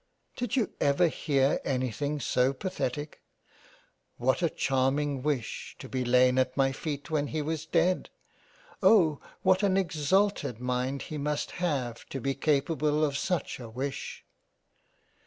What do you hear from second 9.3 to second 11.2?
what an exalted mind he